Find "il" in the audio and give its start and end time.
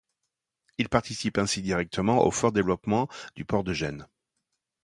0.79-0.89